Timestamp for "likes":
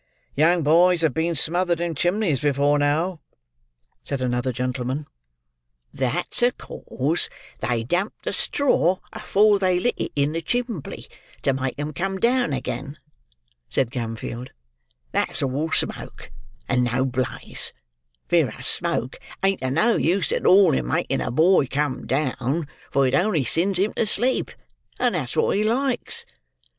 25.63-26.25